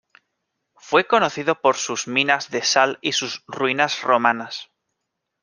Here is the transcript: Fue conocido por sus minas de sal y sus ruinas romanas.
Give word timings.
Fue 0.77 1.05
conocido 1.05 1.61
por 1.61 1.75
sus 1.77 2.07
minas 2.07 2.49
de 2.49 2.63
sal 2.63 2.97
y 3.03 3.11
sus 3.11 3.43
ruinas 3.45 4.01
romanas. 4.01 4.71